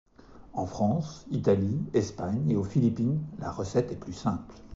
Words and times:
En 0.53 0.65
France, 0.65 1.27
Italie, 1.29 1.77
Espagne, 1.93 2.49
et 2.49 2.55
aux 2.55 2.63
Philippines, 2.63 3.21
la 3.37 3.51
recette 3.51 3.91
est 3.91 3.95
plus 3.99 4.13
simple. 4.13 4.55